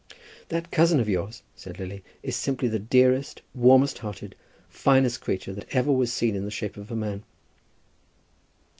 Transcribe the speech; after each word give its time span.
"That 0.49 0.71
cousin 0.71 0.99
of 0.99 1.07
yours," 1.07 1.43
said 1.55 1.77
Lily, 1.77 2.01
"is 2.23 2.35
simply 2.35 2.67
the 2.67 2.79
dearest, 2.79 3.43
warmest 3.53 3.99
hearted, 3.99 4.33
finest 4.67 5.21
creature 5.21 5.53
that 5.53 5.75
ever 5.75 5.91
was 5.91 6.11
seen 6.11 6.35
in 6.35 6.43
the 6.43 6.49
shape 6.49 6.75
of 6.75 6.89
a 6.89 6.95
man." 6.95 7.21